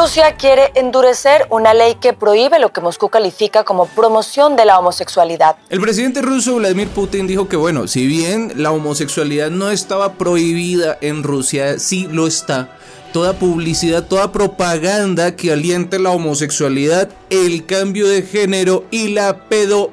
[0.00, 4.78] Rusia quiere endurecer una ley que prohíbe lo que Moscú califica como promoción de la
[4.78, 5.56] homosexualidad.
[5.70, 10.96] El presidente ruso Vladimir Putin dijo que bueno, si bien la homosexualidad no estaba prohibida
[11.00, 12.76] en Rusia, sí lo está.
[13.12, 19.90] Toda publicidad, toda propaganda que aliente la homosexualidad, el cambio de género y la pedo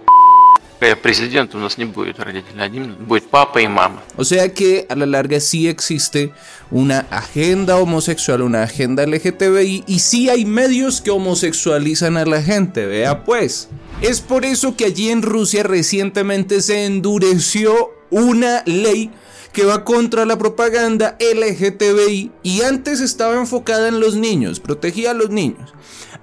[1.03, 4.03] президент у нас не будет родителей, один будет папа и мама.
[4.17, 6.33] O sea que a la larga sí existe
[6.71, 12.87] una agenda homosexual, una agenda LGTBI y sí hay medios que homosexualizan a la gente,
[12.87, 13.69] vea pues.
[14.01, 19.11] Es por eso que allí en Rusia recientemente se endureció una ley
[19.53, 25.15] que va contra la propaganda LGTBI y antes estaba enfocada en los niños, protegía a
[25.15, 25.75] los niños.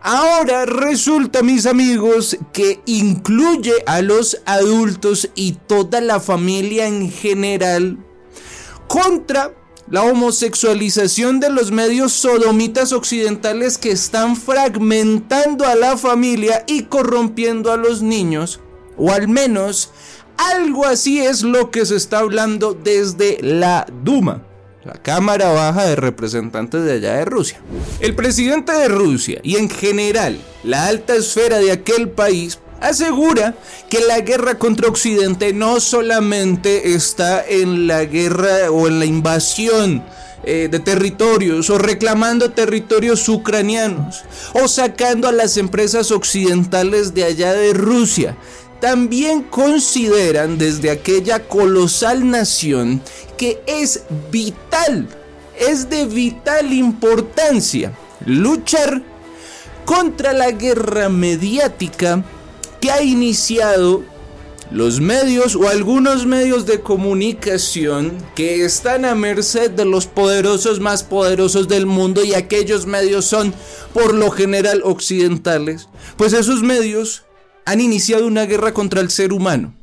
[0.04, 7.98] Ahora resulta, mis amigos, que incluye a los adultos y toda la familia en general
[8.88, 9.54] contra
[9.88, 17.70] la homosexualización de los medios sodomitas occidentales que están fragmentando a la familia y corrompiendo
[17.70, 18.58] a los niños,
[18.96, 19.92] o al menos
[20.36, 24.42] algo así es lo que se está hablando desde la Duma
[24.84, 27.60] la Cámara Baja de Representantes de allá de Rusia.
[28.00, 33.54] El presidente de Rusia y en general la alta esfera de aquel país asegura
[33.88, 40.02] que la guerra contra Occidente no solamente está en la guerra o en la invasión
[40.44, 47.52] eh, de territorios o reclamando territorios ucranianos o sacando a las empresas occidentales de allá
[47.52, 48.36] de Rusia,
[48.82, 53.00] también consideran desde aquella colosal nación
[53.38, 54.02] que es
[54.32, 55.06] vital,
[55.56, 57.92] es de vital importancia
[58.26, 59.00] luchar
[59.84, 62.24] contra la guerra mediática
[62.80, 64.02] que ha iniciado
[64.72, 71.04] los medios o algunos medios de comunicación que están a merced de los poderosos más
[71.04, 73.54] poderosos del mundo y aquellos medios son
[73.94, 77.22] por lo general occidentales, pues esos medios
[77.64, 79.74] han iniciado una guerra contra el ser humano.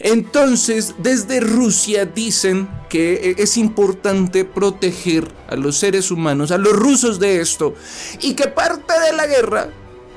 [0.00, 7.18] Entonces, desde Rusia dicen que es importante proteger a los seres humanos, a los rusos
[7.18, 7.74] de esto,
[8.20, 9.70] y que parte de la guerra,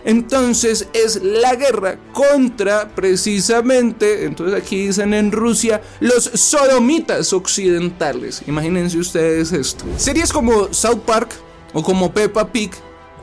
[0.03, 8.41] entonces es la guerra contra precisamente, entonces aquí dicen en Rusia, los sodomitas occidentales.
[8.47, 9.85] Imagínense ustedes esto.
[9.97, 11.31] Series como South Park
[11.73, 12.71] o como Peppa Pig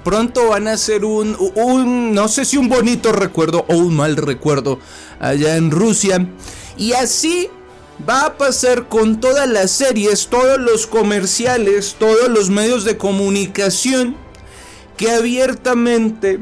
[0.04, 4.16] pronto van a ser un, un, no sé si un bonito recuerdo o un mal
[4.16, 4.78] recuerdo
[5.20, 6.26] allá en Rusia.
[6.76, 7.48] Y así
[8.08, 14.16] va a pasar con todas las series, todos los comerciales, todos los medios de comunicación
[14.97, 16.41] que abiertamente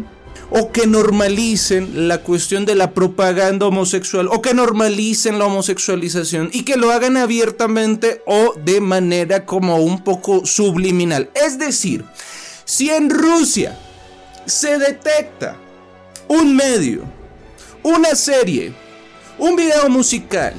[0.50, 6.62] o que normalicen la cuestión de la propaganda homosexual o que normalicen la homosexualización y
[6.62, 11.30] que lo hagan abiertamente o de manera como un poco subliminal.
[11.34, 12.04] Es decir,
[12.66, 13.78] si en Rusia
[14.44, 15.56] se detecta
[16.26, 17.04] un medio,
[17.84, 18.74] una serie,
[19.38, 20.52] un video musical,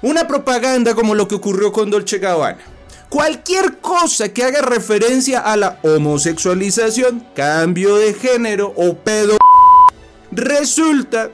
[0.00, 2.60] una propaganda como lo que ocurrió con Dolce Gabbana,
[3.08, 9.36] cualquier cosa que haga referencia a la homosexualización, cambio de género o pedo,
[10.30, 11.30] resulta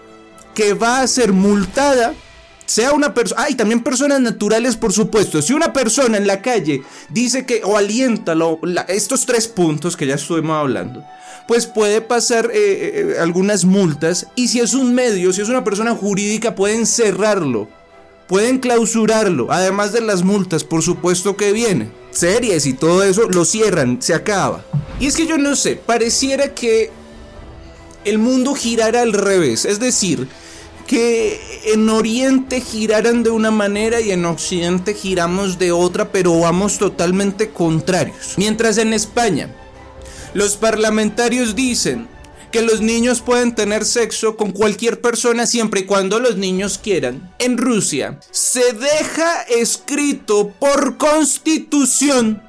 [0.54, 2.14] que va a ser multada
[2.66, 5.40] sea una persona, ay, también personas naturales, por supuesto.
[5.40, 8.34] Si una persona en la calle dice que o alienta
[8.88, 11.04] estos tres puntos que ya estuvimos hablando,
[11.46, 14.26] pues puede pasar eh, eh, eh, algunas multas.
[14.34, 17.68] Y si es un medio, si es una persona jurídica, pueden cerrarlo,
[18.26, 21.90] pueden clausurarlo, además de las multas, por supuesto que viene.
[22.10, 24.64] Series y todo eso lo cierran, se acaba.
[24.98, 26.90] Y es que yo no sé, pareciera que
[28.04, 30.28] el mundo girara al revés, es decir,
[30.86, 31.40] que
[31.72, 37.50] en Oriente giraran de una manera y en Occidente giramos de otra, pero vamos totalmente
[37.50, 38.34] contrarios.
[38.36, 39.54] Mientras en España
[40.34, 42.08] los parlamentarios dicen
[42.52, 47.34] que los niños pueden tener sexo con cualquier persona siempre y cuando los niños quieran.
[47.38, 52.42] En Rusia se deja escrito por constitución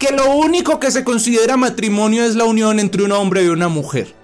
[0.00, 3.68] que lo único que se considera matrimonio es la unión entre un hombre y una
[3.68, 4.15] mujer.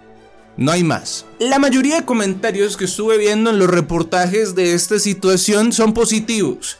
[0.56, 1.24] No hay más.
[1.38, 6.78] La mayoría de comentarios que estuve viendo en los reportajes de esta situación son positivos.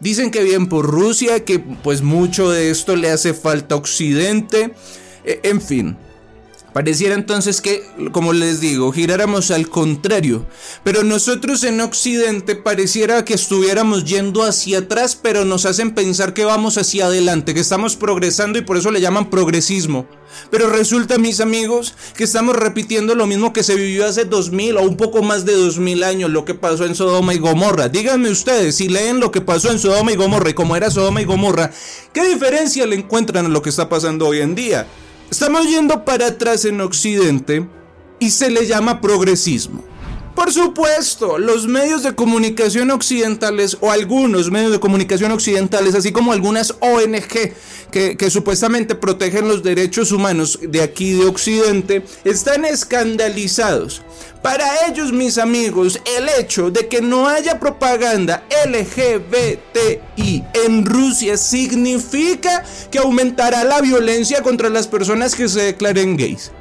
[0.00, 4.74] Dicen que bien por Rusia, que pues mucho de esto le hace falta a Occidente.
[5.24, 5.96] E, en fin,
[6.78, 7.82] Pareciera entonces que,
[8.12, 10.46] como les digo, giráramos al contrario.
[10.84, 16.44] Pero nosotros en Occidente pareciera que estuviéramos yendo hacia atrás, pero nos hacen pensar que
[16.44, 20.06] vamos hacia adelante, que estamos progresando y por eso le llaman progresismo.
[20.52, 24.82] Pero resulta, mis amigos, que estamos repitiendo lo mismo que se vivió hace 2000 o
[24.82, 27.88] un poco más de 2000 años, lo que pasó en Sodoma y Gomorra.
[27.88, 31.20] Díganme ustedes, si leen lo que pasó en Sodoma y Gomorra y cómo era Sodoma
[31.20, 31.72] y Gomorra,
[32.12, 34.86] ¿qué diferencia le encuentran a lo que está pasando hoy en día?
[35.30, 37.68] Estamos yendo para atrás en Occidente
[38.18, 39.84] y se le llama progresismo.
[40.38, 46.30] Por supuesto, los medios de comunicación occidentales o algunos medios de comunicación occidentales, así como
[46.30, 47.54] algunas ONG
[47.90, 54.02] que, supuestamente protegen los derechos humanos de aquí de Occidente, están escandalizados.
[54.40, 62.64] Para ellos, mis amigos, el hecho de que no haya propaganda LGBTI en Rusia significa
[62.92, 66.52] que aumentará la violencia contra las personas que se declaren gays.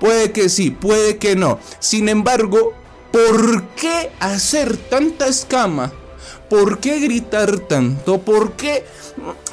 [0.00, 1.60] Puede que sí, puede que no.
[1.80, 2.72] Sin embargo,
[3.12, 5.92] ¿Por qué hacer tanta escama?
[6.48, 8.18] ¿Por qué gritar tanto?
[8.18, 8.84] ¿Por qué,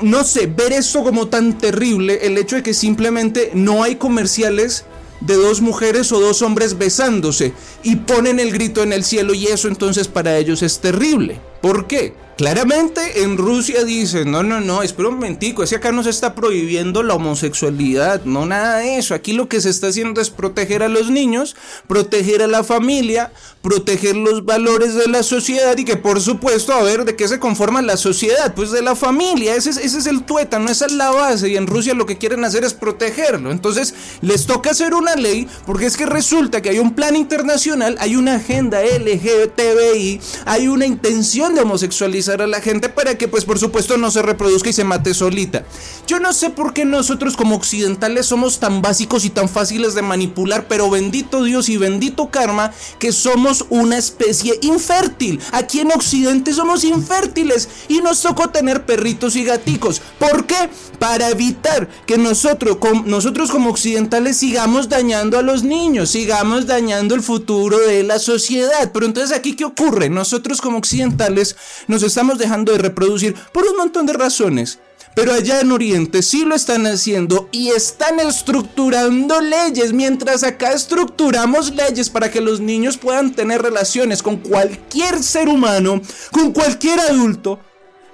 [0.01, 2.19] no sé, ver esto como tan terrible?
[2.23, 4.85] El hecho de que simplemente no hay comerciales
[5.21, 9.47] de dos mujeres o dos hombres besándose y ponen el grito en el cielo y
[9.47, 11.39] eso entonces para ellos es terrible.
[11.63, 12.13] ¿Por qué?
[12.35, 16.09] Claramente en Rusia dicen, no, no, no, espera un momentico, es que acá no se
[16.09, 20.31] está prohibiendo la homosexualidad, no nada de eso, aquí lo que se está haciendo es
[20.31, 21.55] proteger a los niños,
[21.87, 23.31] proteger a la familia,
[23.61, 27.37] proteger los valores de la sociedad y que por supuesto, a ver, ¿de qué se
[27.37, 28.55] conforma la sociedad?
[28.55, 31.93] Pues de la familia, ese es, el tuétano, esa es la base y en Rusia
[31.93, 36.07] lo que quieren hacer es protegerlo, entonces les toca hacer una ley porque es que
[36.07, 42.41] resulta que hay un plan internacional, hay una agenda LGTBI, hay una intención de homosexualidad
[42.41, 45.63] a la gente para que pues por supuesto no se reproduzca y se mate solita.
[46.07, 50.01] Yo no sé por qué nosotros como occidentales somos tan básicos y tan fáciles de
[50.01, 55.39] manipular, pero bendito Dios y bendito karma que somos una especie infértil.
[55.51, 60.01] Aquí en occidente somos infértiles y nos tocó tener perritos y gaticos.
[60.19, 60.69] ¿Por qué?
[60.99, 67.21] Para evitar que nosotros, nosotros como occidentales sigamos dañando a los niños, sigamos dañando el
[67.21, 68.91] futuro de la sociedad.
[68.93, 70.09] Pero entonces aquí ¿qué ocurre?
[70.09, 71.42] Nosotros como occidentales
[71.87, 74.79] nos estamos dejando de reproducir por un montón de razones.
[75.15, 81.75] Pero allá en Oriente sí lo están haciendo y están estructurando leyes, mientras acá estructuramos
[81.75, 86.01] leyes para que los niños puedan tener relaciones con cualquier ser humano,
[86.31, 87.59] con cualquier adulto.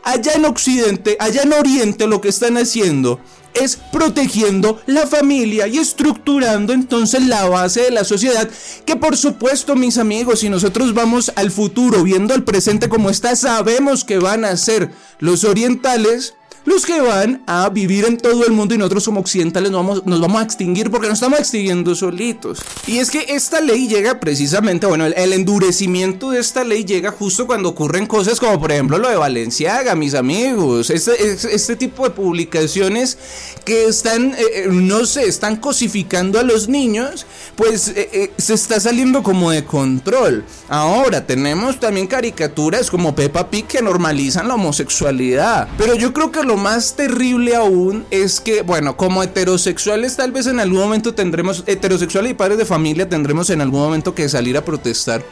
[0.03, 3.19] Allá en Occidente, allá en Oriente lo que están haciendo
[3.53, 8.49] es protegiendo la familia y estructurando entonces la base de la sociedad
[8.85, 13.35] que por supuesto mis amigos si nosotros vamos al futuro viendo el presente como está
[13.35, 16.35] sabemos que van a ser los orientales
[16.65, 20.05] los que van a vivir en todo el mundo y nosotros como occidentales nos vamos,
[20.05, 22.59] nos vamos a extinguir porque nos estamos extinguiendo solitos.
[22.87, 27.47] Y es que esta ley llega precisamente, bueno, el, endurecimiento de esta ley llega justo
[27.47, 30.89] cuando ocurren cosas como por ejemplo lo de Valenciaga, mis amigos.
[30.89, 33.17] Este, este tipo de publicaciones
[33.63, 38.79] que están, eh, eh, no sé, están cosificando a los niños, pues eh, se está
[38.79, 40.43] saliendo como de control.
[40.67, 45.67] Ahora tenemos también caricaturas como Peppa Pig que normalizan la homosexualidad.
[45.77, 50.47] Pero yo creo que lo más terrible aún es que, bueno, como heterosexuales tal vez
[50.47, 54.57] en algún momento tendremos, heterosexuales y padres de familia tendremos en algún momento que salir
[54.57, 55.23] a protestar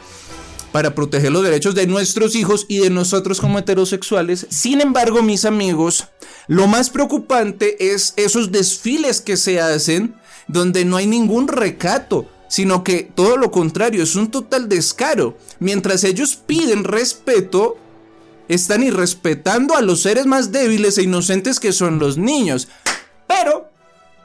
[0.70, 4.46] para proteger los derechos de nuestros hijos y de nosotros como heterosexuales.
[4.48, 6.06] Sin embargo, mis amigos,
[6.46, 10.14] lo más preocupante es esos desfiles que se hacen
[10.46, 15.36] donde no hay ningún recato, sino que todo lo contrario, es un total descaro.
[15.58, 17.76] Mientras ellos piden respeto,
[18.48, 22.68] están irrespetando a los seres más débiles e inocentes que son los niños.
[23.26, 23.70] Pero,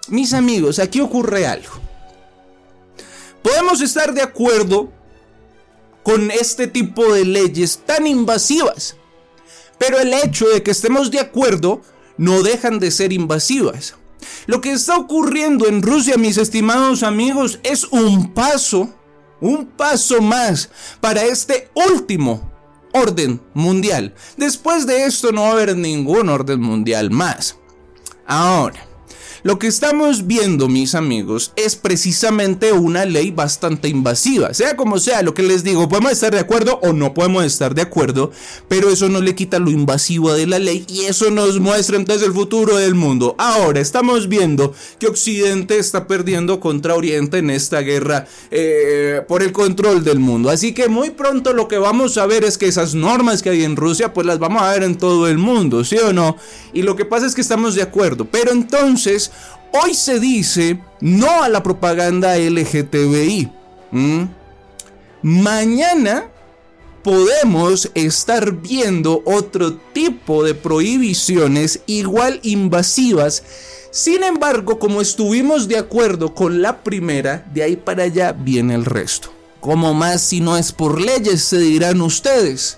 [0.07, 1.73] mis amigos, aquí ocurre algo.
[3.41, 4.91] Podemos estar de acuerdo
[6.01, 8.95] con este tipo de leyes tan invasivas,
[9.77, 11.81] pero el hecho de que estemos de acuerdo
[12.17, 13.95] no dejan de ser invasivas.
[14.45, 18.93] Lo que está ocurriendo en Rusia, mis estimados amigos, es un paso,
[19.41, 20.69] un paso más
[21.01, 22.52] para este último
[22.93, 24.13] orden mundial.
[24.37, 27.57] Después de esto no va a haber ningún orden mundial más.
[28.25, 28.85] Ahora,
[29.43, 34.53] lo que estamos viendo, mis amigos, es precisamente una ley bastante invasiva.
[34.53, 37.75] Sea como sea, lo que les digo, podemos estar de acuerdo o no podemos estar
[37.75, 38.31] de acuerdo,
[38.69, 42.25] pero eso no le quita lo invasivo de la ley y eso nos muestra entonces
[42.25, 43.35] el futuro del mundo.
[43.37, 49.51] Ahora estamos viendo que Occidente está perdiendo contra Oriente en esta guerra eh, por el
[49.51, 50.51] control del mundo.
[50.51, 53.65] Así que muy pronto lo que vamos a ver es que esas normas que hay
[53.65, 56.37] en Rusia, pues las vamos a ver en todo el mundo, ¿sí o no?
[56.71, 58.25] Y lo que pasa es que estamos de acuerdo.
[58.31, 59.32] Pero entonces,
[59.75, 63.51] Hoy se dice no a la propaganda LGTBI.
[65.23, 66.29] Mañana
[67.03, 73.43] podemos estar viendo otro tipo de prohibiciones igual invasivas.
[73.89, 78.85] Sin embargo, como estuvimos de acuerdo con la primera, de ahí para allá viene el
[78.85, 79.33] resto.
[79.59, 82.77] Como más si no es por leyes, se dirán ustedes.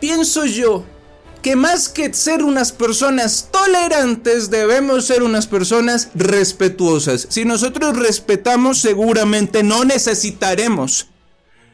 [0.00, 0.84] Pienso yo
[1.42, 7.26] que más que ser unas personas tolerantes, debemos ser unas personas respetuosas.
[7.30, 11.08] Si nosotros respetamos, seguramente no necesitaremos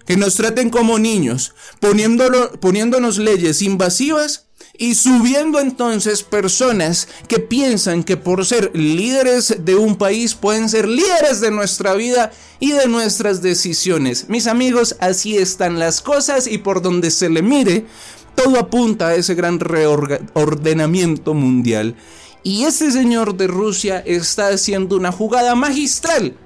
[0.07, 8.17] que nos traten como niños, poniéndonos leyes invasivas y subiendo entonces personas que piensan que
[8.17, 13.41] por ser líderes de un país pueden ser líderes de nuestra vida y de nuestras
[13.41, 14.29] decisiones.
[14.29, 17.87] Mis amigos, así están las cosas y por donde se le mire,
[18.35, 21.97] todo apunta a ese gran reordenamiento mundial.
[22.43, 26.37] Y ese señor de Rusia está haciendo una jugada magistral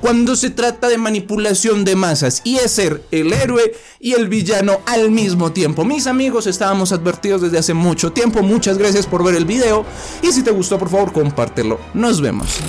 [0.00, 4.80] cuando se trata de manipulación de masas y es ser el héroe y el villano
[4.86, 5.84] al mismo tiempo.
[5.84, 8.42] Mis amigos, estábamos advertidos desde hace mucho tiempo.
[8.42, 9.84] Muchas gracias por ver el video
[10.22, 11.80] y si te gustó, por favor, compártelo.
[11.94, 12.60] Nos vemos.